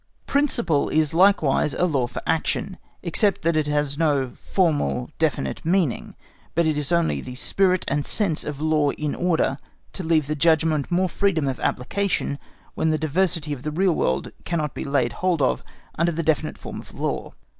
[0.25, 5.11] Principle is likewise such a law for action, except that it has not the formal
[5.19, 6.15] definite meaning,
[6.55, 9.59] but is only the spirit and sense of law in order
[9.93, 12.39] to leave the judgment more freedom of application
[12.73, 15.61] when the diversity of the real world cannot be laid hold of
[15.99, 17.33] under the definite form of a law.